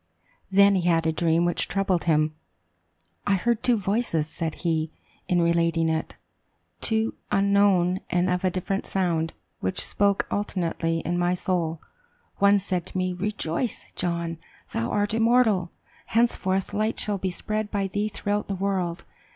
[0.49, 2.33] "Then he had a dream which troubled him.
[3.27, 4.89] 'I heard two voices,' said he,
[5.27, 6.15] in relating it;
[6.81, 11.83] 'two unknown and of a different sound, which spoke alternately in my soul.
[12.37, 14.39] One said to me, "Rejoice, John;
[14.73, 15.69] thou art immortal!
[16.07, 19.05] Henceforth, light shall be spread by thee throughout the world.